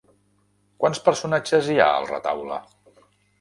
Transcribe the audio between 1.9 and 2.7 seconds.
al retaule?